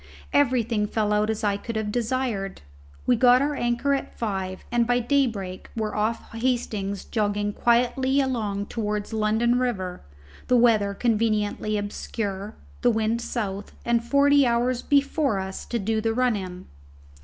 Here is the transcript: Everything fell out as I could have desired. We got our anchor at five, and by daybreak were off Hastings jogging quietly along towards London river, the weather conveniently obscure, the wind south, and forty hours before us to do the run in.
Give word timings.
Everything 0.33 0.87
fell 0.87 1.13
out 1.13 1.29
as 1.29 1.43
I 1.43 1.57
could 1.57 1.75
have 1.75 1.91
desired. 1.91 2.63
We 3.05 3.15
got 3.15 3.39
our 3.39 3.53
anchor 3.53 3.93
at 3.93 4.17
five, 4.17 4.63
and 4.71 4.87
by 4.87 4.97
daybreak 4.97 5.69
were 5.77 5.93
off 5.95 6.31
Hastings 6.31 7.05
jogging 7.05 7.53
quietly 7.53 8.19
along 8.19 8.65
towards 8.65 9.13
London 9.13 9.59
river, 9.59 10.01
the 10.47 10.57
weather 10.57 10.95
conveniently 10.95 11.77
obscure, 11.77 12.55
the 12.81 12.89
wind 12.89 13.21
south, 13.21 13.73
and 13.85 14.03
forty 14.03 14.43
hours 14.47 14.81
before 14.81 15.37
us 15.37 15.65
to 15.65 15.77
do 15.77 16.01
the 16.01 16.15
run 16.15 16.35
in. 16.35 16.65